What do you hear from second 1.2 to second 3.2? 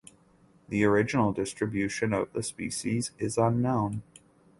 distribution of the species